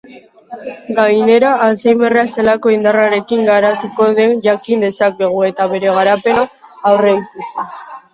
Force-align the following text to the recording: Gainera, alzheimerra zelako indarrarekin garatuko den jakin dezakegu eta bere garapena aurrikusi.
Gainera, 0.99 1.49
alzheimerra 1.65 2.23
zelako 2.37 2.71
indarrarekin 2.75 3.45
garatuko 3.49 4.07
den 4.21 4.33
jakin 4.47 4.81
dezakegu 4.87 5.45
eta 5.49 5.69
bere 5.75 5.93
garapena 5.99 6.47
aurrikusi. 6.93 7.69